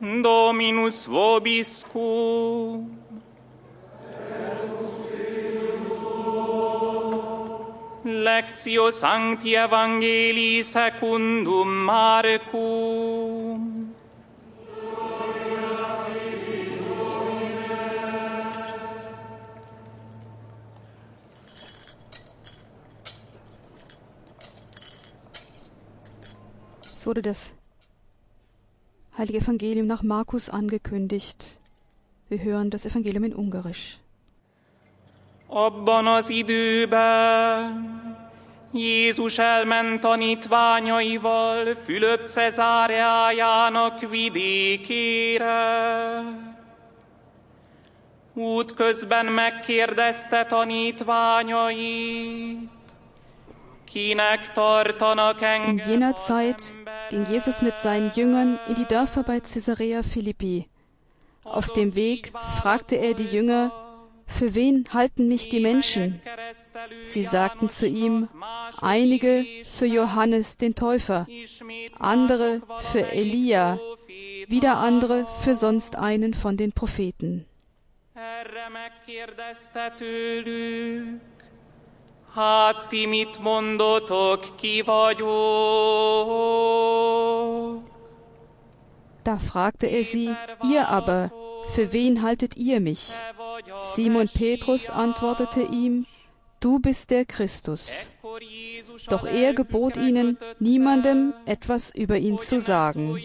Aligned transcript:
Dominus 0.00 1.06
vobiscum. 1.06 2.98
Lectio 8.04 8.90
Sancti 8.90 9.56
Evangelii 9.56 10.62
secundum 10.62 11.84
Marcum. 11.84 13.94
Es 26.96 27.06
wurde 27.06 27.22
das 27.22 27.55
Heilige 29.18 29.38
Evangelium 29.38 29.86
nach 29.86 30.02
Markus 30.02 30.50
angekündigt. 30.50 31.58
Wir 32.28 32.38
hören 32.42 32.68
das 32.68 32.84
Evangelium 32.84 33.24
in 33.24 33.34
Ungarisch. 33.34 33.98
Abban 35.48 36.06
az 36.06 36.28
időben 36.28 37.96
Jézus 38.72 39.38
elment 39.38 40.00
tanítványaival 40.00 41.76
Fülöp 41.84 42.28
Cezáreájának 42.28 44.00
vidékére. 44.10 45.54
Útközben 48.34 49.26
megkérdezte 49.26 50.44
tanítványait, 50.44 51.78
kinek 53.84 54.52
tartanak 54.52 55.40
In 55.40 55.46
engem 55.46 55.88
jener 55.90 56.14
az 56.14 56.22
Zeit 56.24 56.74
ging? 57.10 57.26
Jesus 57.26 57.62
mit 57.62 57.78
seinen 57.78 58.10
Jüngern 58.10 58.58
in 58.68 58.74
die 58.74 58.84
Dörfer 58.84 59.22
bei 59.22 59.40
Caesarea 59.40 60.02
Philippi. 60.02 60.68
Auf 61.44 61.72
dem 61.72 61.94
Weg 61.94 62.32
fragte 62.60 62.96
er 62.96 63.14
die 63.14 63.24
Jünger, 63.24 63.72
für 64.26 64.54
wen 64.54 64.84
halten 64.92 65.28
mich 65.28 65.48
die 65.48 65.60
Menschen? 65.60 66.20
Sie 67.04 67.22
sagten 67.22 67.68
zu 67.68 67.86
ihm, 67.86 68.28
einige 68.80 69.46
für 69.64 69.86
Johannes 69.86 70.58
den 70.58 70.74
Täufer, 70.74 71.26
andere 71.98 72.60
für 72.92 73.12
Elia, 73.12 73.78
wieder 74.48 74.78
andere 74.78 75.26
für 75.42 75.54
sonst 75.54 75.96
einen 75.96 76.34
von 76.34 76.56
den 76.56 76.72
Propheten. 76.72 77.46
Hát 82.36 82.88
ti 82.88 83.06
mit 83.06 83.38
mondotok, 83.40 84.56
ki 84.56 84.82
vagyok? 84.82 85.26
Da 89.22 89.38
fragte 89.38 89.86
er 89.86 90.04
sie, 90.04 90.36
ihr 90.62 90.88
aber, 90.88 91.30
für 91.74 91.92
wen 91.92 92.20
haltet 92.22 92.56
ihr 92.56 92.80
mich? 92.80 93.12
Simon 93.94 94.28
Petrus 94.28 94.90
antwortete 94.90 95.62
ihm, 95.62 96.06
du 96.60 96.78
bist 96.78 97.10
der 97.10 97.24
Christus. 97.24 97.88
Doch 99.08 99.24
er 99.24 99.54
gebot 99.54 99.96
ihnen, 99.96 100.36
niemandem 100.58 101.32
etwas 101.46 101.94
über 101.94 102.18
ihn 102.18 102.38
zu 102.38 102.60
sagen. 102.60 103.16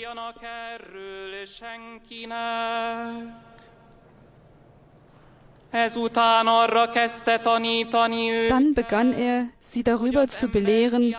Dann 8.49 8.73
begann 8.73 9.13
er, 9.13 9.47
sie 9.61 9.83
darüber 9.83 10.27
zu 10.27 10.47
belehren, 10.49 11.15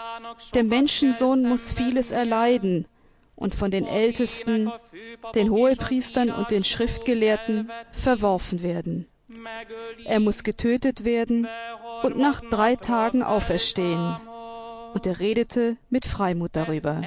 der 0.55 0.64
Menschensohn 0.64 1.48
muss 1.48 1.72
vieles 1.72 2.12
erleiden 2.12 2.86
und 3.34 3.55
von 3.55 3.70
den 3.70 3.86
Ältesten, 3.86 4.70
den 5.34 5.50
Hohepriestern 5.50 6.30
und 6.30 6.50
den 6.50 6.64
Schriftgelehrten 6.64 7.70
verworfen 7.92 8.62
werden. 8.62 9.08
Er 10.05 10.20
muss 10.20 10.42
getötet 10.42 11.05
werden 11.05 11.48
und 12.03 12.19
nach 12.19 12.41
drei 12.41 12.77
Tagen 12.77 13.23
auferstehen. 13.23 14.17
Und 14.95 15.07
er 15.07 15.18
redete 15.20 15.79
mit 15.89 16.05
Freimut 16.05 16.51
darüber. 16.55 17.01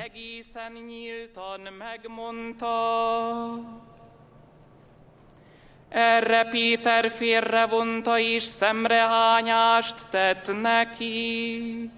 Erre 5.98 6.48
Péter 6.50 7.12
félrevonta 7.12 8.20
és 8.20 8.44
szemrehányást 8.44 10.10
tett 10.10 10.62
neki. 10.62 11.90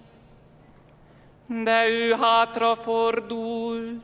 De 1.47 1.89
ő 1.89 2.11
hátrafordult, 2.11 4.03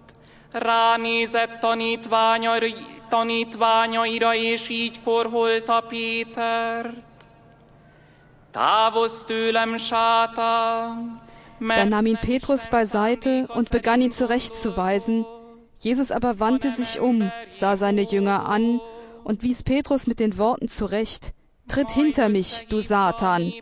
ránézett 0.51 1.59
tanítványai- 1.59 3.01
tanítványaira, 3.09 4.35
és 4.35 4.69
így 4.69 5.01
korholta 5.03 5.83
Pétert. 5.87 7.03
Távozz 8.51 9.23
tőlem, 9.23 9.77
sátán! 9.77 11.21
Da 11.59 11.83
nahm 11.83 12.05
ihn 12.05 12.17
Petrus 12.19 12.67
beiseite 12.69 13.45
und 13.47 13.69
begann 13.69 14.01
ihn 14.01 14.11
zurechtzuweisen. 14.11 15.25
Jesus 15.81 16.11
aber 16.11 16.39
wandte 16.39 16.69
sich 16.69 16.99
um, 16.99 17.31
sah 17.49 17.75
seine 17.75 18.01
Jünger 18.01 18.45
an 18.45 18.81
und 19.23 19.43
wies 19.43 19.63
Petrus 19.63 20.07
mit 20.07 20.19
den 20.19 20.37
Worten 20.37 20.67
zurecht, 20.67 21.33
Tritt 21.67 21.91
hinter 21.91 22.29
mich, 22.29 22.67
du 22.69 22.81
Satan, 22.81 23.53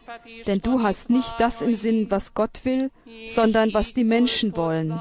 denn 0.48 0.60
du 0.60 0.82
hast 0.82 1.10
nicht 1.10 1.36
das 1.40 1.62
im 1.62 1.76
Sinn, 1.76 2.08
was 2.10 2.34
Gott 2.34 2.62
will, 2.64 2.90
sondern 3.28 3.74
was 3.74 3.94
die 3.94 4.04
Menschen 4.04 4.56
wollen. 4.56 5.00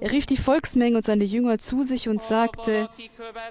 Er 0.00 0.12
rief 0.12 0.26
die 0.26 0.36
Volksmenge 0.36 0.96
und 0.96 1.04
seine 1.04 1.24
Jünger 1.24 1.58
zu 1.58 1.82
sich 1.82 2.08
und 2.08 2.22
sagte, 2.22 2.88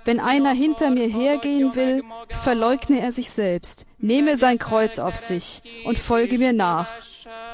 wenn 0.05 0.19
einer 0.19 0.51
hinter 0.51 0.91
mir 0.91 1.07
hergehen 1.07 1.75
will, 1.75 2.03
verleugne 2.43 3.01
er 3.01 3.11
sich 3.11 3.31
selbst, 3.31 3.85
nehme 3.97 4.37
sein 4.37 4.57
Kreuz 4.57 4.99
auf 4.99 5.15
sich 5.15 5.61
und 5.85 5.97
folge 5.97 6.37
mir 6.37 6.53
nach. 6.53 6.89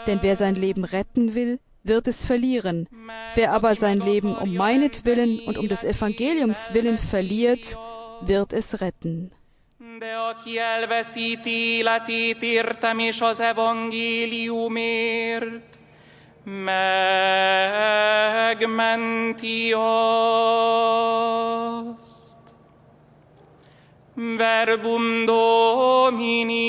Denn 0.05 0.19
wer 0.21 0.35
sein 0.35 0.55
Leben 0.55 0.83
retten 0.83 1.33
will, 1.33 1.59
wird 1.83 2.07
es 2.07 2.25
verlieren. 2.25 2.87
Wer 3.35 3.53
aber 3.53 3.75
sein 3.75 3.99
Leben 3.99 4.35
um 4.35 4.55
meinetwillen 4.55 5.39
und 5.39 5.57
um 5.57 5.67
des 5.67 5.83
Evangeliums 5.83 6.73
willen 6.73 6.97
verliert, 6.97 7.77
wird 8.27 8.53
es 8.53 8.79
retten. 8.79 9.31
De 9.99 10.15
aki 10.15 10.57
elveszíti 10.57 11.49
életét 11.49 12.41
értem 12.41 12.99
és 12.99 13.21
az 13.21 13.39
evangéliumért. 13.39 15.77
Verbum 24.15 25.25
Domini. 25.25 26.63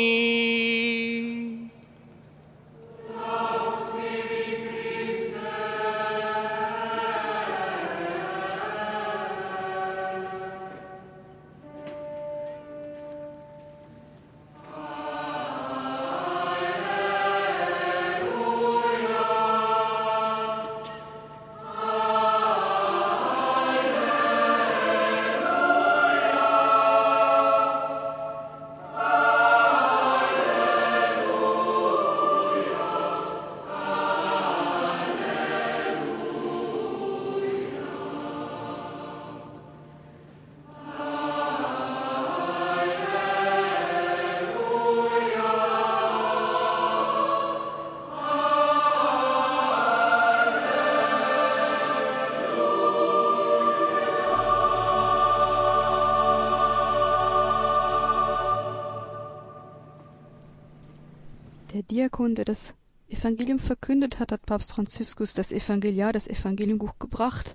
Diakon, 61.95 62.35
der 62.35 62.45
das 62.45 62.75
Evangelium 63.09 63.61
verkündet 63.61 64.19
hat, 64.19 64.33
hat 64.33 64.47
Papst 64.47 64.73
Franziskus 64.73 65.33
das 65.33 65.53
Evangeliar, 65.53 66.13
das 66.13 66.27
Evangeliumbuch 66.27 66.99
gebracht, 66.99 67.55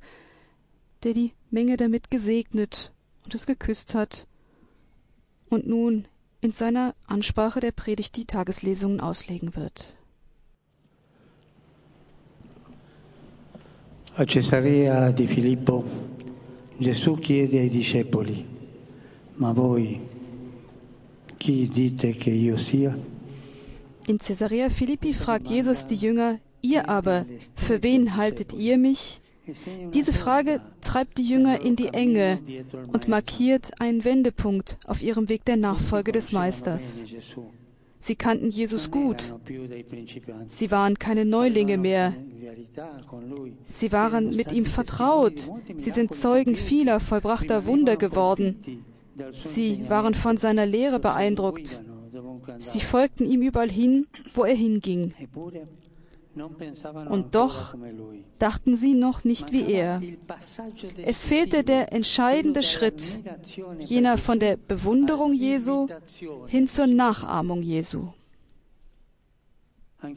der 1.03 1.13
die 1.13 1.33
Menge 1.51 1.75
damit 1.75 2.09
gesegnet 2.09 2.94
und 3.25 3.36
es 3.36 3.45
geküsst 3.45 3.94
hat 3.94 4.27
und 5.50 5.68
nun 5.68 6.07
in 6.39 6.51
seiner 6.51 6.95
Ansprache 7.06 7.59
der 7.59 7.74
Predigt 7.74 8.15
die 8.15 8.24
Tageslesungen 8.24 9.01
auslegen 9.01 9.57
wird. 9.57 9.94
A 14.15 14.25
Cesarea 14.25 15.12
di 15.12 15.27
Filippo, 15.27 15.83
Gesù 16.80 17.18
chiede 17.18 17.59
ai 17.59 17.69
discepoli, 17.69 18.45
ma 19.35 19.51
voi 19.51 20.00
chi 21.35 21.68
dite 21.68 22.15
che 22.15 22.31
io 22.31 22.56
sia? 22.56 23.19
In 24.09 24.17
Caesarea 24.17 24.69
Philippi 24.69 25.13
fragt 25.13 25.50
Jesus 25.50 25.85
die 25.85 25.95
Jünger, 25.95 26.39
ihr 26.63 26.89
aber, 26.89 27.27
für 27.56 27.83
wen 27.83 28.17
haltet 28.17 28.53
ihr 28.53 28.79
mich? 28.79 29.21
Diese 29.94 30.13
Frage 30.13 30.61
treibt 30.81 31.19
die 31.19 31.29
Jünger 31.29 31.61
in 31.61 31.75
die 31.75 31.89
Enge 31.89 32.39
und 32.91 33.07
markiert 33.07 33.79
einen 33.79 34.03
Wendepunkt 34.03 34.79
auf 34.88 35.03
ihrem 35.03 35.29
Weg 35.29 35.45
der 35.45 35.57
Nachfolge 35.57 36.11
des 36.11 36.31
Meisters. 36.31 37.03
Sie 38.00 38.15
kannten 38.15 38.50
Jesus 38.50 38.89
gut. 38.89 39.35
Sie 40.47 40.71
waren 40.71 40.97
keine 40.97 41.25
Neulinge 41.25 41.77
mehr. 41.77 42.15
Sie 43.67 43.91
waren 43.91 44.35
mit 44.35 44.51
ihm 44.51 44.65
vertraut. 44.65 45.51
Sie 45.77 45.91
sind 45.91 46.15
Zeugen 46.15 46.56
vieler 46.56 47.00
vollbrachter 47.00 47.67
Wunder 47.67 47.95
geworden. 47.95 48.83
Sie 49.39 49.88
waren 49.88 50.15
von 50.15 50.38
seiner 50.38 50.65
Lehre 50.65 50.97
beeindruckt. 50.97 51.83
Sie 52.59 52.81
folgten 52.81 53.25
ihm 53.25 53.41
überall 53.41 53.71
hin, 53.71 54.07
wo 54.33 54.44
er 54.44 54.56
hinging. 54.56 55.13
Und 57.09 57.35
doch 57.35 57.75
dachten 58.38 58.75
sie 58.75 58.94
noch 58.94 59.23
nicht 59.23 59.51
wie 59.51 59.65
er. 59.65 60.01
Es 61.03 61.25
fehlte 61.25 61.63
der 61.63 61.91
entscheidende 61.91 62.63
Schritt, 62.63 63.19
jener 63.79 64.17
von 64.17 64.39
der 64.39 64.57
Bewunderung 64.57 65.33
Jesu 65.33 65.88
hin 66.47 66.67
zur 66.67 66.88
Nachahmung 66.88 67.61
Jesu. 67.61 68.07
Auch 70.01 70.15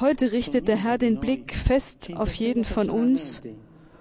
heute 0.00 0.32
richtet 0.32 0.68
der 0.68 0.76
Herr 0.76 0.96
den 0.96 1.20
Blick 1.20 1.54
fest 1.54 2.10
auf 2.14 2.32
jeden 2.34 2.64
von 2.64 2.88
uns 2.88 3.42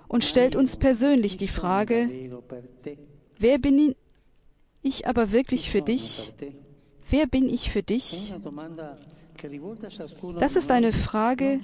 und 0.08 0.24
stellt 0.24 0.56
uns 0.56 0.78
persönlich 0.78 1.36
die 1.38 1.50
Frage, 1.50 2.10
wer 3.38 3.58
bin 3.58 3.96
ich 4.84 5.08
aber 5.08 5.32
wirklich 5.32 5.72
für 5.72 5.82
dich? 5.82 6.34
Wer 7.10 7.28
bin 7.28 7.50
ich 7.50 7.72
für 7.72 7.84
dich? 7.84 8.34
Das 10.40 10.56
ist 10.56 10.72
eine 10.72 10.94
Frage, 10.94 11.60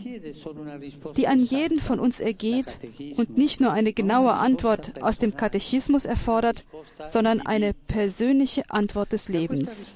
die 1.15 1.27
an 1.27 1.39
jeden 1.39 1.79
von 1.79 1.99
uns 1.99 2.19
ergeht 2.19 2.79
und 3.15 3.37
nicht 3.37 3.61
nur 3.61 3.71
eine 3.71 3.93
genaue 3.93 4.33
Antwort 4.33 5.01
aus 5.01 5.17
dem 5.17 5.35
Katechismus 5.35 6.05
erfordert, 6.05 6.65
sondern 7.05 7.41
eine 7.41 7.73
persönliche 7.73 8.69
Antwort 8.69 9.13
des 9.13 9.29
Lebens. 9.29 9.95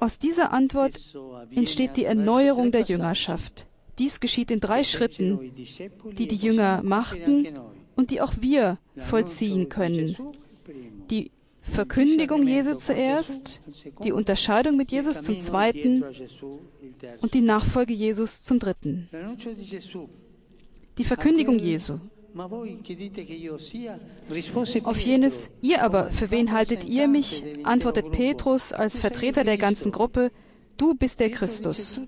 Aus 0.00 0.18
dieser 0.18 0.52
Antwort 0.52 1.16
entsteht 1.54 1.96
die 1.96 2.04
Erneuerung 2.04 2.72
der 2.72 2.82
Jüngerschaft. 2.82 3.66
Dies 3.98 4.20
geschieht 4.20 4.50
in 4.52 4.60
drei 4.60 4.84
Schritten, 4.84 5.52
die 6.12 6.28
die 6.28 6.36
Jünger 6.36 6.82
machten 6.84 7.48
und 7.98 8.12
die 8.12 8.20
auch 8.20 8.34
wir 8.40 8.78
vollziehen 8.96 9.68
können. 9.68 10.16
Die 11.10 11.32
Verkündigung 11.62 12.46
Jesu 12.46 12.76
zuerst, 12.76 13.60
die 14.04 14.12
Unterscheidung 14.12 14.76
mit 14.76 14.92
Jesus 14.92 15.20
zum 15.20 15.36
zweiten 15.38 16.04
und 17.20 17.34
die 17.34 17.42
Nachfolge 17.42 17.92
Jesus 17.92 18.40
zum 18.42 18.60
dritten. 18.60 19.08
Die 20.96 21.04
Verkündigung 21.04 21.58
Jesu. 21.58 21.98
Auf 24.84 24.98
jenes 24.98 25.50
Ihr 25.60 25.82
aber, 25.82 26.10
für 26.10 26.30
wen 26.30 26.52
haltet 26.52 26.84
ihr 26.86 27.08
mich? 27.08 27.44
antwortet 27.64 28.12
Petrus 28.12 28.72
als 28.72 28.96
Vertreter 28.96 29.42
der 29.42 29.58
ganzen 29.58 29.90
Gruppe, 29.90 30.30
du 30.76 30.94
bist 30.94 31.18
der 31.18 31.30
Christus. 31.30 32.00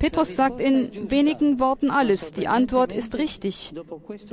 Petrus 0.00 0.34
sagt 0.34 0.60
in 0.60 1.10
wenigen 1.10 1.60
Worten 1.60 1.90
alles. 1.90 2.32
Die 2.32 2.48
Antwort 2.48 2.90
ist 2.90 3.18
richtig. 3.18 3.72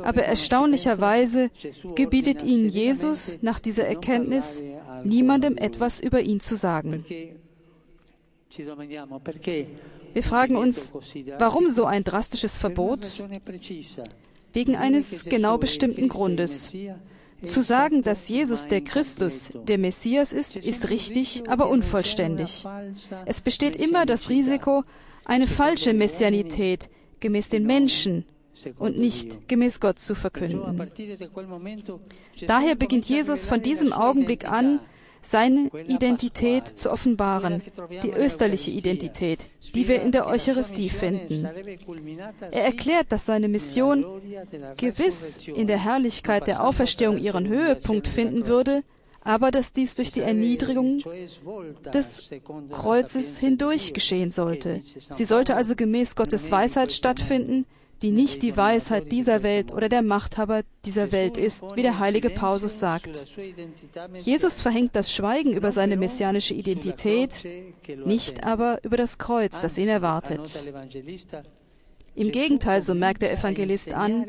Aber 0.01 0.23
erstaunlicherweise 0.23 1.51
gebietet 1.93 2.41
ihnen 2.41 2.69
Jesus 2.69 3.37
nach 3.41 3.59
dieser 3.59 3.85
Erkenntnis, 3.85 4.63
niemandem 5.03 5.57
etwas 5.57 5.99
über 5.99 6.21
ihn 6.21 6.39
zu 6.39 6.55
sagen. 6.55 7.03
Wir 10.13 10.23
fragen 10.23 10.55
uns, 10.55 10.93
warum 11.37 11.67
so 11.67 11.83
ein 11.83 12.05
drastisches 12.05 12.57
Verbot? 12.57 13.21
Wegen 14.53 14.77
eines 14.77 15.25
genau 15.25 15.57
bestimmten 15.57 16.07
Grundes. 16.07 16.73
Zu 17.43 17.61
sagen, 17.61 18.01
dass 18.01 18.29
Jesus 18.29 18.67
der 18.67 18.81
Christus, 18.81 19.51
der 19.67 19.77
Messias 19.77 20.31
ist, 20.31 20.55
ist 20.55 20.89
richtig, 20.89 21.43
aber 21.47 21.69
unvollständig. 21.69 22.65
Es 23.25 23.41
besteht 23.41 23.75
immer 23.75 24.05
das 24.05 24.29
Risiko, 24.29 24.85
eine 25.27 25.45
falsche 25.45 25.93
Messianität 25.93 26.89
gemäß 27.19 27.49
den 27.49 27.65
Menschen 27.65 28.25
und 28.79 28.97
nicht 28.97 29.47
gemäß 29.47 29.79
Gott 29.79 29.99
zu 29.99 30.15
verkünden. 30.15 30.81
Daher 32.47 32.75
beginnt 32.75 33.05
Jesus 33.05 33.45
von 33.45 33.61
diesem 33.61 33.93
Augenblick 33.93 34.49
an, 34.49 34.79
seine 35.21 35.69
Identität 35.87 36.67
zu 36.69 36.89
offenbaren, 36.89 37.61
die 38.01 38.11
österliche 38.11 38.71
Identität, 38.71 39.39
die 39.75 39.87
wir 39.89 40.01
in 40.01 40.13
der 40.13 40.25
Eucharistie 40.27 40.89
finden. 40.89 41.45
Er 42.51 42.63
erklärt, 42.63 43.11
dass 43.11 43.25
seine 43.25 43.49
Mission 43.49 44.05
gewiss 44.77 45.45
in 45.47 45.67
der 45.67 45.83
Herrlichkeit 45.83 46.47
der 46.47 46.63
Auferstehung 46.65 47.17
ihren 47.17 47.47
Höhepunkt 47.47 48.07
finden 48.07 48.47
würde, 48.47 48.83
aber 49.27 49.51
dass 49.51 49.73
dies 49.73 49.93
durch 49.95 50.13
die 50.13 50.21
Erniedrigung 50.21 51.03
des 51.93 52.31
Kreuzes 52.71 53.37
hindurch 53.37 53.93
geschehen 53.93 54.31
sollte. 54.31 54.81
Sie 55.11 55.25
sollte 55.25 55.55
also 55.55 55.75
gemäß 55.75 56.15
Gottes 56.15 56.49
Weisheit 56.49 56.93
stattfinden, 56.93 57.65
die 58.01 58.11
nicht 58.11 58.41
die 58.41 58.55
Weisheit 58.55 59.11
dieser 59.11 59.43
Welt 59.43 59.73
oder 59.73 59.89
der 59.89 60.01
Machthaber 60.01 60.61
dieser 60.85 61.11
Welt 61.11 61.37
ist, 61.37 61.61
wie 61.75 61.81
der 61.81 61.99
heilige 61.99 62.29
Paulus 62.29 62.79
sagt. 62.79 63.27
Jesus 64.13 64.61
verhängt 64.61 64.95
das 64.95 65.11
Schweigen 65.11 65.51
über 65.51 65.71
seine 65.71 65.97
messianische 65.97 66.53
Identität, 66.53 67.31
nicht 68.05 68.45
aber 68.45 68.79
über 68.83 68.95
das 68.95 69.17
Kreuz, 69.17 69.59
das 69.59 69.77
ihn 69.77 69.89
erwartet. 69.89 70.63
Im 72.17 72.31
Gegenteil, 72.31 72.81
so 72.81 72.95
merkt 72.95 73.21
der 73.21 73.31
Evangelist 73.31 73.93
an, 73.93 74.25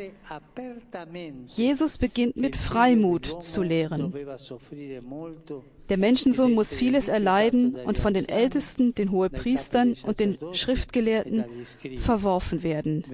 Jesus 1.46 1.96
beginnt 1.96 2.36
mit 2.36 2.54
Freimut 2.54 3.42
zu 3.42 3.62
lehren. 3.62 4.12
Der 5.88 5.96
Menschensohn 5.96 6.52
muss 6.52 6.74
vieles 6.74 7.08
erleiden 7.08 7.76
und 7.76 7.98
von 7.98 8.12
den 8.12 8.28
Ältesten, 8.28 8.94
den 8.94 9.10
Hohepriestern 9.10 9.94
und 10.02 10.20
den 10.20 10.36
Schriftgelehrten 10.52 11.46
verworfen 12.02 12.62
werden. 12.62 13.04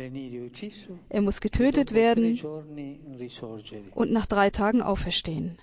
Er 1.09 1.23
muss 1.23 1.41
getötet 1.41 1.95
werden 1.95 2.41
und 3.95 4.11
nach 4.11 4.27
drei 4.27 4.51
Tagen 4.51 4.83
auferstehen. 4.83 5.57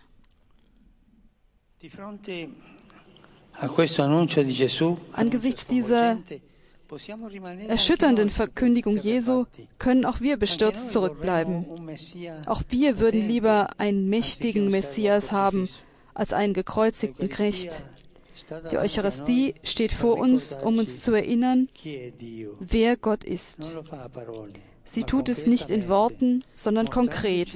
Angesichts 5.12 5.68
dieser 5.68 6.18
erschütternden 7.68 8.30
Verkündigung 8.30 8.98
Jesu 8.98 9.46
können 9.80 10.06
auch 10.06 10.22
wir 10.22 10.38
bestürzt 10.38 10.92
zurückbleiben. 10.92 11.66
Auch 12.46 12.64
wir 12.70 13.00
würden 13.00 13.28
lieber 13.28 13.80
einen 13.80 14.10
mächtigen 14.10 14.70
Messias 14.70 15.32
haben 15.32 15.70
als 16.14 16.34
einen 16.34 16.54
gekreuzigten 16.54 17.30
Knecht. 17.30 17.84
Die 18.72 18.78
Eucharistie 18.78 19.56
steht 19.64 19.94
vor 19.94 20.18
uns, 20.18 20.56
um 20.56 20.78
uns 20.78 21.02
zu 21.02 21.14
erinnern, 21.14 21.70
wer 22.60 22.98
Gott 22.98 23.24
ist. 23.24 23.60
Sie 24.86 25.04
tut 25.04 25.30
es 25.30 25.48
nicht 25.48 25.70
in 25.70 25.88
Worten, 25.88 26.44
sondern 26.54 26.90
konkret, 26.90 27.50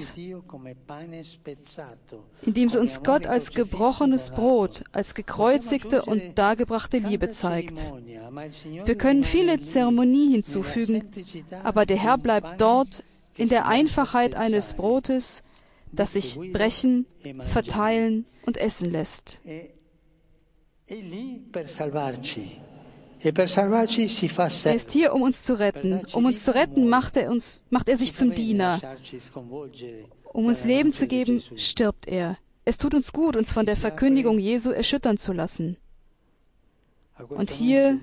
indem 2.42 2.68
sie 2.68 2.78
uns 2.78 3.02
Gott 3.02 3.26
als 3.26 3.50
gebrochenes 3.52 4.30
Brot, 4.30 4.84
als 4.92 5.14
gekreuzigte 5.14 6.02
und 6.02 6.38
dargebrachte 6.38 6.98
Liebe 6.98 7.30
zeigt. 7.30 7.78
Wir 8.84 8.94
können 8.96 9.24
viele 9.24 9.60
Zeremonie 9.60 10.32
hinzufügen, 10.32 11.10
aber 11.62 11.84
der 11.84 11.98
Herr 11.98 12.18
bleibt 12.18 12.60
dort 12.60 13.04
in 13.36 13.48
der 13.48 13.66
Einfachheit 13.66 14.34
eines 14.34 14.74
Brotes, 14.74 15.42
das 15.92 16.12
sich 16.12 16.38
brechen, 16.52 17.06
verteilen 17.52 18.26
und 18.44 18.56
essen 18.56 18.90
lässt. 18.90 19.40
Er 24.70 24.76
ist 24.76 24.90
hier, 24.90 25.14
um 25.14 25.22
uns 25.22 25.42
zu 25.42 25.58
retten. 25.58 26.02
Um 26.12 26.24
uns 26.26 26.42
zu 26.42 26.54
retten, 26.54 26.88
macht 26.88 27.16
er, 27.16 27.30
uns, 27.30 27.64
macht 27.70 27.88
er 27.88 27.96
sich 27.96 28.14
zum 28.14 28.34
Diener. 28.34 28.80
Um 30.32 30.46
uns 30.46 30.64
Leben 30.64 30.92
zu 30.92 31.06
geben, 31.06 31.42
stirbt 31.56 32.06
er. 32.06 32.36
Es 32.64 32.78
tut 32.78 32.94
uns 32.94 33.12
gut, 33.12 33.36
uns 33.36 33.52
von 33.52 33.64
der 33.64 33.76
Verkündigung 33.76 34.38
Jesu 34.38 34.70
erschüttern 34.70 35.18
zu 35.18 35.32
lassen. 35.32 35.76
Und 37.28 37.50
hier, 37.50 38.00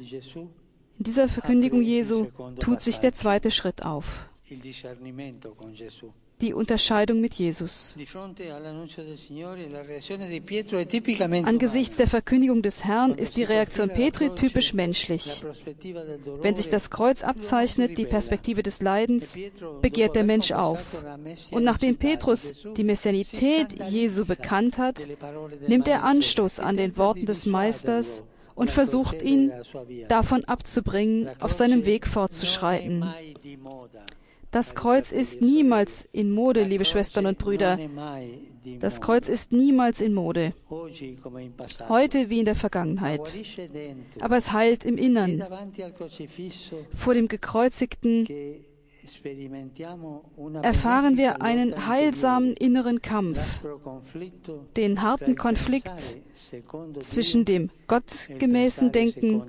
in 0.97 1.03
dieser 1.03 1.27
Verkündigung 1.27 1.81
Jesu, 1.81 2.27
tut 2.59 2.81
sich 2.81 2.99
der 2.99 3.13
zweite 3.13 3.51
Schritt 3.51 3.83
auf. 3.83 4.05
Die 6.43 6.53
Unterscheidung 6.53 7.21
mit 7.21 7.33
Jesus. 7.35 7.95
Angesichts 11.45 11.95
der 11.95 12.07
Verkündigung 12.07 12.61
des 12.61 12.83
Herrn 12.83 13.13
ist 13.15 13.37
die 13.37 13.43
Reaktion 13.43 13.89
Petri 13.89 14.35
typisch 14.35 14.73
menschlich. 14.73 15.43
Wenn 16.41 16.55
sich 16.55 16.67
das 16.67 16.89
Kreuz 16.89 17.23
abzeichnet, 17.23 17.97
die 17.97 18.05
Perspektive 18.05 18.61
des 18.61 18.81
Leidens, 18.81 19.33
begehrt 19.81 20.15
der 20.15 20.25
Mensch 20.25 20.51
auf. 20.51 20.79
Und 21.51 21.63
nachdem 21.63 21.95
Petrus 21.95 22.65
die 22.75 22.83
Messianität 22.83 23.67
Jesu 23.89 24.25
bekannt 24.27 24.77
hat, 24.77 25.07
nimmt 25.67 25.87
er 25.87 26.03
Anstoß 26.03 26.59
an 26.59 26.75
den 26.75 26.97
Worten 26.97 27.25
des 27.25 27.45
Meisters 27.45 28.21
und 28.53 28.69
versucht 28.69 29.21
ihn 29.21 29.51
davon 30.09 30.43
abzubringen, 30.43 31.29
auf 31.39 31.53
seinem 31.53 31.85
Weg 31.85 32.05
fortzuschreiten. 32.05 33.05
Das 34.53 34.75
Kreuz 34.75 35.11
ist 35.11 35.41
niemals 35.41 36.07
in 36.11 36.29
Mode, 36.29 36.63
liebe 36.63 36.85
Schwestern 36.85 37.25
und 37.25 37.39
Brüder. 37.39 37.79
Das 38.79 39.01
Kreuz 39.01 39.27
ist 39.27 39.51
niemals 39.51 39.99
in 39.99 40.13
Mode. 40.13 40.53
Heute 41.89 42.29
wie 42.29 42.39
in 42.39 42.45
der 42.45 42.53
Vergangenheit. 42.55 43.33
Aber 44.21 44.37
es 44.37 44.53
heilt 44.53 44.85
im 44.85 44.99
Innern. 44.99 45.43
Vor 46.93 47.15
dem 47.15 47.27
gekreuzigten 47.27 48.27
erfahren 50.61 51.17
wir 51.17 51.41
einen 51.41 51.87
heilsamen 51.87 52.53
inneren 52.53 53.01
Kampf, 53.01 53.39
den 54.77 55.01
harten 55.01 55.35
Konflikt 55.35 56.17
zwischen 57.01 57.43
dem 57.43 57.69
gottgemäßen 57.87 58.91
Denken 58.91 59.41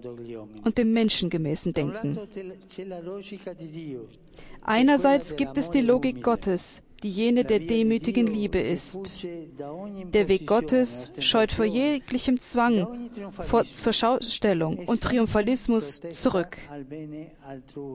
und 0.65 0.79
dem 0.79 0.93
menschengemäßen 0.93 1.75
Denken. 1.75 2.19
Einerseits 4.65 5.37
gibt 5.37 5.59
es 5.59 5.71
die 5.71 5.83
Logik 5.83 6.23
Gottes, 6.23 6.83
die 7.03 7.11
jene 7.11 7.45
der 7.45 7.61
demütigen 7.61 8.27
Liebe 8.27 8.59
ist. 8.59 8.99
Der 9.23 10.29
Weg 10.29 10.47
Gottes 10.47 11.13
scheut 11.19 11.53
vor 11.53 11.67
jeglichem 11.67 12.41
Zwang 12.41 13.11
vor, 13.31 13.65
zur 13.65 13.93
Schaustellung 13.93 14.79
und 14.79 15.03
Triumphalismus 15.03 16.01
zurück. 16.13 16.57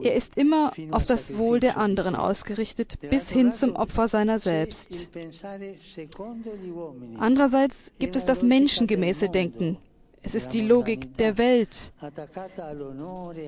Er 0.02 0.14
ist 0.14 0.36
immer 0.36 0.72
auf 0.92 1.06
das 1.06 1.36
Wohl 1.36 1.58
der 1.58 1.76
anderen 1.76 2.14
ausgerichtet, 2.14 3.00
bis 3.00 3.28
hin 3.28 3.52
zum 3.52 3.74
Opfer 3.74 4.06
seiner 4.06 4.38
selbst. 4.38 5.08
Andererseits 7.18 7.92
gibt 7.98 8.14
es 8.14 8.26
das 8.26 8.42
menschengemäße 8.42 9.28
Denken. 9.28 9.78
Es 10.22 10.36
ist 10.36 10.50
die 10.50 10.60
Logik 10.60 11.16
der 11.16 11.36
Welt, 11.36 11.92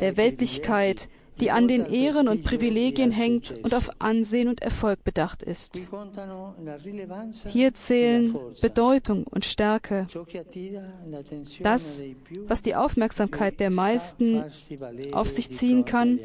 der 0.01 0.17
Weltlichkeit, 0.17 1.09
die 1.41 1.51
an 1.51 1.67
den 1.67 1.87
Ehren 1.87 2.29
und 2.29 2.45
Privilegien 2.45 3.11
hängt 3.11 3.55
und 3.63 3.75
auf 3.75 3.91
Ansehen 3.99 4.49
und 4.49 4.63
Erfolg 4.63 5.03
bedacht 5.05 5.43
ist. 5.43 5.79
Hier 7.49 7.75
zählen 7.75 8.37
Bedeutung 8.61 9.25
und 9.25 9.45
Stärke. 9.45 10.07
Das, 11.63 12.03
was 12.47 12.63
die 12.63 12.75
Aufmerksamkeit 12.75 13.61
der 13.61 13.71
meisten 13.71 14.45
auf 15.13 15.31
sich 15.31 15.51
ziehen 15.51 15.85
kann 15.85 16.21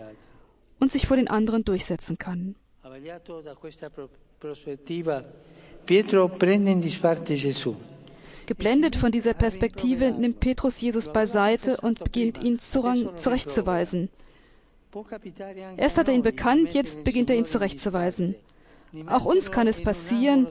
und 0.80 0.92
sich 0.92 1.08
vor 1.08 1.18
den 1.18 1.30
anderen 1.30 1.64
durchsetzen 1.64 2.18
kann. 2.18 2.56
Geblendet 8.46 8.96
von 8.96 9.12
dieser 9.12 9.34
Perspektive 9.34 10.12
nimmt 10.12 10.40
Petrus 10.40 10.80
Jesus 10.80 11.12
beiseite 11.12 11.78
und 11.82 12.04
beginnt 12.04 12.42
ihn 12.44 12.60
zurechtzuweisen. 12.60 14.10
Erst 15.78 15.98
hat 15.98 16.08
er 16.08 16.14
ihn 16.14 16.22
bekannt, 16.22 16.74
jetzt 16.74 17.04
beginnt 17.04 17.30
er 17.30 17.36
ihn 17.36 17.46
zurechtzuweisen. 17.46 18.36
Auch 19.08 19.26
uns 19.26 19.52
kann 19.52 19.68
es 19.68 19.82
passieren, 19.84 20.48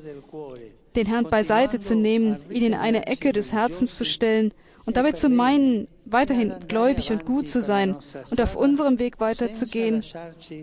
den 0.95 1.07
Herrn 1.07 1.25
beiseite 1.25 1.81
zu 1.81 1.95
nehmen, 1.95 2.38
ihn 2.50 2.64
in 2.64 2.75
eine 2.75 3.07
Ecke 3.07 3.33
des 3.33 3.52
Herzens 3.52 3.97
zu 3.97 4.05
stellen 4.05 4.52
und 4.85 4.97
dabei 4.97 5.12
zu 5.12 5.28
meinen, 5.28 5.88
weiterhin 6.05 6.55
gläubig 6.69 7.11
und 7.11 7.26
gut 7.26 7.49
zu 7.49 7.61
sein 7.61 7.97
und 8.31 8.40
auf 8.40 8.57
unserem 8.57 8.99
Weg 8.99 9.21
weiterzugehen, 9.21 10.05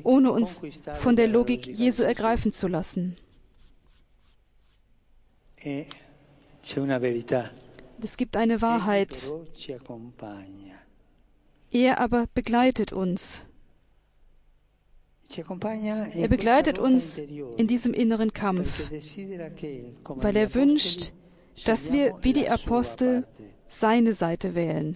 ohne 0.04 0.32
uns 0.32 0.62
von 1.00 1.16
der 1.16 1.28
Logik 1.28 1.68
Jesu 1.68 2.04
ergreifen 2.04 2.54
zu 2.54 2.68
lassen. 2.68 3.18
Es 8.02 8.18
gibt 8.18 8.38
eine 8.38 8.62
Wahrheit. 8.62 9.34
Er 11.72 12.00
aber 12.00 12.28
begleitet 12.34 12.94
uns. 12.94 13.42
Er 15.38 16.28
begleitet 16.28 16.80
uns 16.80 17.18
in 17.20 17.68
diesem 17.68 17.94
inneren 17.94 18.34
Kampf, 18.34 18.68
weil 20.08 20.36
er 20.36 20.54
wünscht, 20.54 21.14
dass 21.66 21.92
wir 21.92 22.16
wie 22.22 22.34
die 22.34 22.50
Apostel 22.50 23.26
seine 23.68 24.14
Seite 24.14 24.56
wählen. 24.56 24.96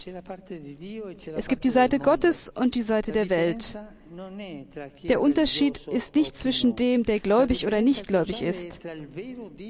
Es 1.35 1.47
gibt 1.47 1.63
die 1.63 1.69
Seite 1.69 1.99
Gottes 1.99 2.49
und 2.49 2.75
die 2.75 2.81
Seite 2.81 3.11
der 3.11 3.29
Welt. 3.29 3.77
Der 5.03 5.21
Unterschied 5.21 5.87
ist 5.87 6.15
nicht 6.15 6.35
zwischen 6.35 6.75
dem, 6.75 7.03
der 7.03 7.19
gläubig 7.19 7.65
oder 7.65 7.81
nicht 7.81 8.07
gläubig 8.07 8.41
ist. 8.41 8.79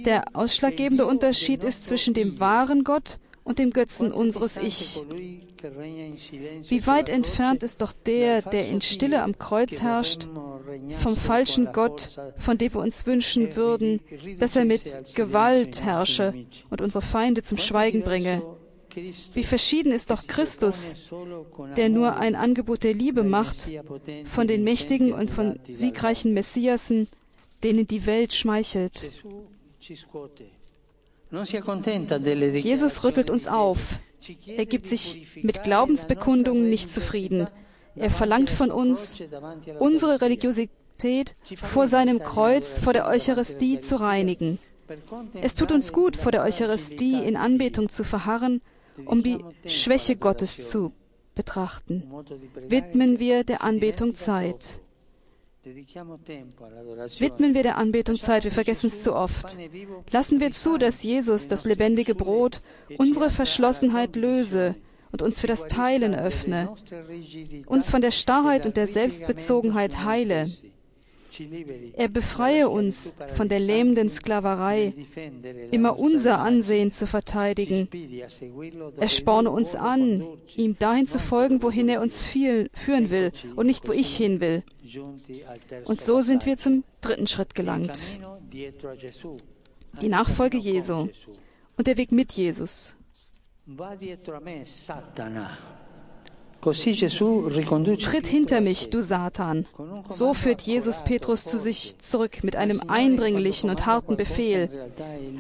Der 0.06 0.36
ausschlaggebende 0.36 1.06
Unterschied 1.06 1.64
ist 1.64 1.86
zwischen 1.86 2.14
dem 2.14 2.40
wahren 2.40 2.84
Gott 2.84 3.20
und 3.48 3.60
dem 3.60 3.72
Götzen 3.72 4.12
unseres 4.12 4.58
Ich. 4.58 5.02
Wie 6.70 6.86
weit 6.86 7.08
entfernt 7.08 7.64
ist 7.64 7.82
doch 7.82 7.94
der, 7.94 8.42
der 8.42 8.68
in 8.68 8.82
Stille 8.82 9.24
am 9.24 9.38
Kreuz 9.40 9.72
herrscht, 9.80 10.28
vom 11.02 11.16
falschen 11.16 11.72
Gott, 11.72 12.20
von 12.38 12.58
dem 12.58 12.74
wir 12.74 12.82
uns 12.82 13.06
wünschen 13.06 13.56
würden, 13.56 14.02
dass 14.40 14.56
er 14.58 14.66
mit 14.66 15.16
Gewalt 15.16 15.82
herrsche 15.82 16.34
und 16.70 16.82
unsere 16.82 17.02
Feinde 17.02 17.42
zum 17.42 17.58
Schweigen 17.58 18.02
bringe. 18.02 18.44
Wie 19.34 19.44
verschieden 19.44 19.94
ist 19.94 20.10
doch 20.10 20.28
Christus, 20.28 20.94
der 21.78 21.88
nur 21.88 22.18
ein 22.18 22.36
Angebot 22.36 22.84
der 22.84 22.94
Liebe 22.94 23.24
macht, 23.24 23.70
von 24.26 24.48
den 24.48 24.66
mächtigen 24.66 25.14
und 25.14 25.30
von 25.32 25.60
siegreichen 25.70 26.34
Messiasen, 26.34 27.08
denen 27.64 27.88
die 27.88 28.06
Welt 28.06 28.34
schmeichelt. 28.34 29.10
Jesus 31.32 33.04
rüttelt 33.04 33.30
uns 33.30 33.48
auf. 33.48 33.78
Er 34.48 34.66
gibt 34.66 34.88
sich 34.88 35.28
mit 35.44 35.64
Glaubensbekundungen 35.64 36.70
nicht 36.70 36.90
zufrieden. 36.94 37.48
Er 37.96 38.10
verlangt 38.10 38.50
von 38.50 38.72
uns, 38.72 39.16
unsere 39.80 40.22
Religiosität 40.22 41.36
vor 41.72 41.88
seinem 41.88 42.20
Kreuz, 42.20 42.80
vor 42.80 42.94
der 42.94 43.08
Eucharistie 43.08 43.80
zu 43.80 44.00
reinigen. 44.00 44.60
Es 45.42 45.56
tut 45.56 45.72
uns 45.72 45.92
gut, 45.92 46.16
vor 46.16 46.32
der 46.32 46.44
Eucharistie 46.44 47.24
in 47.24 47.36
Anbetung 47.36 47.90
zu 47.90 48.04
verharren, 48.04 48.62
um 49.06 49.22
die 49.24 49.44
Schwäche 49.66 50.16
Gottes 50.16 50.70
zu 50.70 50.94
betrachten. 51.36 52.04
Widmen 52.68 53.20
wir 53.20 53.44
der 53.44 53.64
Anbetung 53.64 54.16
Zeit. 54.16 54.80
Widmen 57.20 57.54
wir 57.54 57.64
der 57.64 57.78
Anbetung 57.78 58.16
Zeit, 58.16 58.44
wir 58.44 58.52
vergessen 58.52 58.92
es 58.92 59.02
zu 59.02 59.16
oft. 59.16 59.58
Lassen 60.12 60.40
wir 60.40 60.52
zu, 60.52 60.78
dass 60.78 61.04
Jesus, 61.04 61.48
das 61.48 61.66
lebendige 61.66 62.16
Brot, 62.16 62.62
unsere 62.98 63.30
Verschlossenheit 63.30 64.16
löse 64.16 64.76
und 65.12 65.22
uns 65.22 65.40
für 65.40 65.48
das 65.48 65.68
Teilen 65.68 66.16
öffne, 66.16 66.76
uns 67.66 67.90
von 67.90 68.02
der 68.02 68.12
Starrheit 68.12 68.66
und 68.66 68.78
der 68.78 68.88
Selbstbezogenheit 68.88 70.04
heile. 70.04 70.48
Er 71.94 72.08
befreie 72.08 72.70
uns 72.70 73.16
von 73.36 73.50
der 73.50 73.60
lähmenden 73.60 74.10
Sklaverei, 74.10 74.94
immer 75.72 76.00
unser 76.00 76.40
Ansehen 76.40 76.92
zu 76.92 77.08
verteidigen. 77.08 77.88
Er 78.98 79.10
sporne 79.10 79.52
uns 79.52 79.76
an, 79.76 80.26
ihm 80.56 80.78
dahin 80.78 81.08
zu 81.08 81.20
folgen, 81.20 81.62
wohin 81.62 81.90
er 81.90 82.02
uns 82.02 82.22
führen 82.22 83.10
will 83.10 83.32
und 83.56 83.68
nicht, 83.68 83.88
wo 83.88 83.92
ich 83.92 84.16
hin 84.16 84.40
will. 84.40 84.64
Und 85.86 86.02
so 86.02 86.22
sind 86.22 86.46
wir 86.46 86.58
zum 86.58 86.84
dritten 87.02 87.28
Schritt 87.28 87.56
gelangt. 87.56 88.20
Die 90.02 90.10
Nachfolge 90.10 90.58
Jesu 90.58 91.10
und 91.78 91.88
der 91.88 91.98
Weg 91.98 92.12
mit 92.12 92.32
Jesus. 92.34 92.94
Tritt 97.98 98.28
hinter 98.28 98.62
mich, 98.62 98.90
du 98.90 99.02
Satan. 99.02 99.66
So 100.08 100.34
führt 100.34 100.62
Jesus 100.62 101.04
Petrus 101.04 101.44
zu 101.44 101.58
sich 101.58 101.98
zurück 102.00 102.44
mit 102.44 102.56
einem 102.56 102.82
eindringlichen 102.88 103.70
und 103.70 103.86
harten 103.86 104.18
Befehl. 104.18 104.92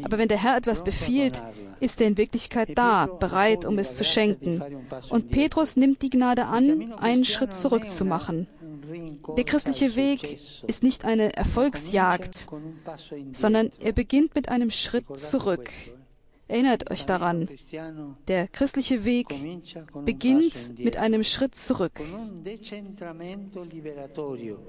Aber 0.04 0.18
wenn 0.18 0.28
der 0.28 0.42
Herr 0.42 0.58
etwas 0.58 0.84
befiehlt, 0.84 1.42
ist 1.80 2.02
er 2.02 2.08
in 2.08 2.18
Wirklichkeit 2.18 2.70
da, 2.76 3.06
bereit, 3.06 3.66
um 3.66 3.78
es 3.78 3.94
zu 3.94 4.04
schenken. 4.04 4.64
Und 5.10 5.30
Petrus 5.30 5.76
nimmt 5.76 6.02
die 6.02 6.10
Gnade 6.10 6.46
an, 6.46 6.94
einen 6.94 7.26
Schritt 7.26 7.54
zurück 7.54 7.90
zu 7.90 8.06
machen. 8.06 8.48
Der 9.36 9.44
christliche 9.44 9.96
Weg 9.96 10.40
ist 10.66 10.84
nicht 10.84 11.04
eine 11.06 11.36
Erfolgsjagd, 11.36 12.48
sondern 13.34 13.72
er 13.80 13.92
beginnt 13.92 14.36
mit 14.36 14.50
einem 14.50 14.72
Schritt 14.72 15.06
zurück. 15.18 15.70
Erinnert 16.50 16.90
euch 16.92 17.06
daran, 17.06 17.50
der 18.28 18.48
christliche 18.48 19.04
Weg 19.04 19.28
beginnt 20.06 20.80
mit 20.80 20.98
einem 20.98 21.24
Schritt 21.24 21.56
zurück, 21.56 22.00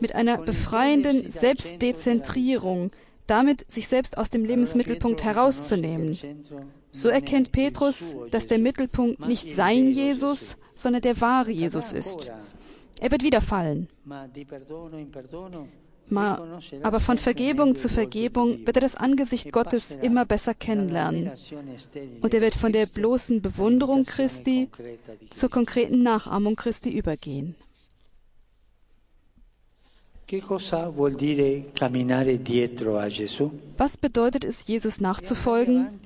mit 0.01 0.15
einer 0.15 0.39
befreienden 0.39 1.31
Selbstdezentrierung, 1.31 2.91
damit 3.29 3.71
sich 3.71 3.89
selbst 3.89 4.19
aus 4.19 4.31
dem 4.31 4.45
Lebensmittelpunkt 4.45 5.23
herauszunehmen. 5.23 6.19
So 6.91 7.11
erkennt 7.11 7.53
Petrus, 7.53 8.17
dass 8.31 8.49
der 8.49 8.59
Mittelpunkt 8.59 9.21
nicht 9.21 9.55
sein 9.55 9.91
Jesus, 9.91 10.57
sondern 10.75 11.03
der 11.03 11.21
wahre 11.21 11.51
Jesus 11.51 11.93
ist. 11.93 12.33
Er 13.01 13.11
wird 13.11 13.23
wieder 13.23 13.41
fallen. 13.41 13.89
Aber 16.11 17.01
von 17.01 17.19
Vergebung 17.19 17.77
zu 17.77 17.89
Vergebung 17.89 18.67
wird 18.67 18.77
er 18.77 18.83
das 18.83 18.95
Angesicht 18.97 19.53
Gottes 19.53 19.91
immer 19.91 20.25
besser 20.25 20.55
kennenlernen. 20.55 21.31
Und 22.21 22.35
er 22.35 22.41
wird 22.41 22.55
von 22.55 22.73
der 22.73 22.87
bloßen 22.87 23.43
Bewunderung 23.43 24.05
Christi 24.05 24.69
zur 25.31 25.51
konkreten 25.51 26.03
Nachahmung 26.03 26.57
Christi 26.57 26.91
übergehen. 26.91 27.55
Was 33.77 33.97
bedeutet 33.97 34.45
es, 34.45 34.67
Jesus 34.67 35.01
nachzufolgen? 35.01 36.01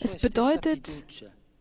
Es 0.00 0.18
bedeutet, 0.18 0.88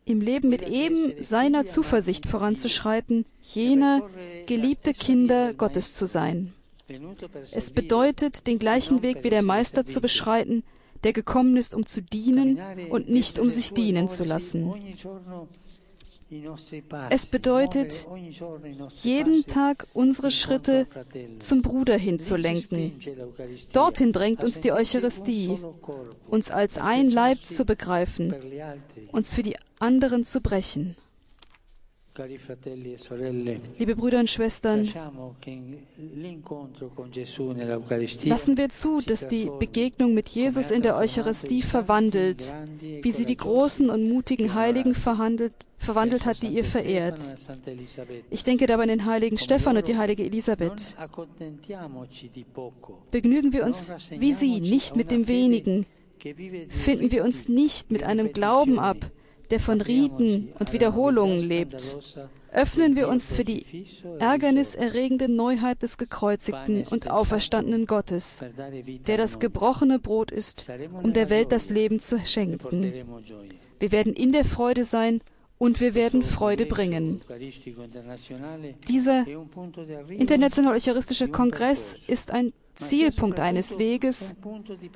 im 0.06 0.22
Leben 0.22 0.50
mit 0.50 0.68
eben 0.68 1.24
seiner 1.24 1.66
Zuversicht 1.66 2.28
voranzuschreiten, 2.28 3.26
jene 3.42 4.04
geliebte 4.46 4.94
Kinder 4.94 5.54
Gottes 5.54 5.94
zu 5.94 6.06
sein. 6.06 6.54
Es 7.52 7.72
bedeutet, 7.72 8.48
den 8.48 8.60
gleichen 8.60 9.02
Weg 9.02 9.24
wie 9.24 9.30
der 9.30 9.44
Meister 9.44 9.86
zu 9.86 10.02
beschreiten, 10.02 10.64
der 11.04 11.14
gekommen 11.14 11.56
ist, 11.58 11.74
um 11.74 11.86
zu 11.86 12.02
dienen 12.02 12.60
und 12.90 13.10
nicht 13.10 13.40
um 13.40 13.50
sich 13.50 13.74
dienen 13.74 14.10
zu 14.10 14.24
lassen. 14.24 14.74
Es 17.10 17.26
bedeutet, 17.26 18.08
jeden 19.02 19.46
Tag 19.46 19.88
unsere 19.94 20.30
Schritte 20.30 20.86
zum 21.40 21.64
Bruder 21.64 21.98
hinzulenken. 21.98 23.00
Dorthin 23.74 24.12
drängt 24.12 24.44
uns 24.44 24.60
die 24.60 24.72
Eucharistie, 24.72 25.58
uns 26.28 26.52
als 26.52 26.78
ein 26.78 27.10
Leib 27.10 27.40
zu 27.40 27.66
begreifen, 27.66 28.36
uns 29.12 29.34
für 29.34 29.42
die 29.42 29.58
anderen 29.80 30.24
zu 30.24 30.40
brechen. 30.40 30.96
Liebe 33.78 33.96
Brüder 33.96 34.20
und 34.20 34.30
Schwestern, 34.30 34.86
lassen 38.24 38.58
wir 38.58 38.70
zu, 38.70 39.02
dass 39.02 39.28
die 39.28 39.50
Begegnung 39.58 40.14
mit 40.14 40.28
Jesus 40.28 40.70
in 40.70 40.82
der 40.82 40.98
Eucharistie 40.98 41.62
verwandelt, 41.62 42.54
wie 42.82 43.12
sie 43.14 43.24
die 43.26 43.38
großen 43.38 43.90
und 43.90 44.10
mutigen 44.10 44.54
Heiligen 44.54 44.96
verwandelt 44.96 46.26
hat, 46.26 46.42
die 46.42 46.48
ihr 46.48 46.66
verehrt. 46.66 47.20
Ich 48.30 48.44
denke 48.44 48.68
dabei 48.68 48.84
an 48.84 48.90
den 48.90 49.06
heiligen 49.06 49.38
Stephan 49.38 49.78
und 49.78 49.88
die 49.88 49.96
heilige 49.98 50.24
Elisabeth. 50.24 50.96
Begnügen 53.12 53.54
wir 53.54 53.64
uns 53.64 53.94
wie 54.12 54.34
sie, 54.34 54.60
nicht 54.60 54.98
mit 54.98 55.10
dem 55.12 55.28
wenigen. 55.30 55.86
Finden 56.84 57.12
wir 57.12 57.24
uns 57.24 57.48
nicht 57.48 57.92
mit 57.92 58.04
einem 58.04 58.34
Glauben 58.34 58.78
ab, 58.78 58.98
der 59.50 59.60
von 59.60 59.82
Riten 59.82 60.52
und 60.60 60.74
Wiederholungen 60.74 61.40
lebt, 61.40 61.98
öffnen 62.52 62.96
wir 62.96 63.08
uns 63.08 63.32
für 63.32 63.44
die 63.44 63.66
ärgerniserregende 64.20 65.30
Neuheit 65.30 65.84
des 65.84 65.98
gekreuzigten 65.98 66.86
und 66.88 67.10
auferstandenen 67.10 67.86
Gottes, 67.86 68.44
der 69.08 69.18
das 69.18 69.40
gebrochene 69.40 70.00
Brot 70.00 70.32
ist, 70.32 70.70
um 71.02 71.14
der 71.14 71.30
Welt 71.30 71.52
das 71.52 71.70
Leben 71.70 72.00
zu 72.00 72.20
schenken. 72.26 72.94
Wir 73.80 73.92
werden 73.92 74.14
in 74.14 74.32
der 74.32 74.46
Freude 74.46 74.84
sein 74.84 75.22
und 75.58 75.80
wir 75.80 75.94
werden 75.94 76.24
Freude 76.24 76.66
bringen. 76.66 77.22
Dieser 78.88 79.26
international 80.10 80.74
Eucharistische 80.74 81.28
Kongress 81.28 81.98
ist 82.08 82.32
ein 82.32 82.54
Zielpunkt 82.80 83.40
eines 83.40 83.78
Weges, 83.78 84.36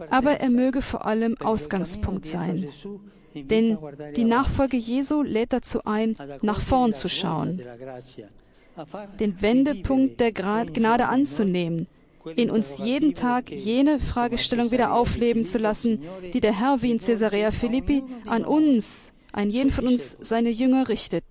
aber 0.09 0.39
er 0.39 0.49
möge 0.49 0.81
vor 0.81 1.05
allem 1.05 1.37
Ausgangspunkt 1.39 2.25
sein. 2.25 2.69
Denn 3.35 3.77
die 4.15 4.23
Nachfolge 4.23 4.77
Jesu 4.77 5.21
lädt 5.21 5.53
dazu 5.53 5.83
ein, 5.83 6.15
nach 6.41 6.61
vorn 6.61 6.93
zu 6.93 7.09
schauen, 7.09 7.61
den 9.19 9.41
Wendepunkt 9.41 10.19
der 10.19 10.31
Gnade 10.31 11.07
anzunehmen, 11.07 11.87
in 12.35 12.49
uns 12.49 12.77
jeden 12.77 13.13
Tag 13.13 13.51
jene 13.51 13.99
Fragestellung 13.99 14.71
wieder 14.71 14.93
aufleben 14.93 15.45
zu 15.45 15.57
lassen, 15.57 16.03
die 16.33 16.39
der 16.39 16.57
Herr 16.57 16.81
wie 16.81 16.91
in 16.91 16.99
Caesarea 16.99 17.51
Philippi 17.51 18.03
an 18.25 18.45
uns, 18.45 19.11
an 19.31 19.49
jeden 19.49 19.71
von 19.71 19.87
uns 19.87 20.17
seine 20.21 20.49
Jünger 20.49 20.87
richtet. 20.87 21.25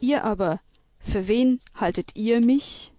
Ihr 0.00 0.24
aber, 0.24 0.60
für 1.00 1.28
wen 1.28 1.60
haltet 1.74 2.16
ihr 2.16 2.40
mich? 2.40 2.92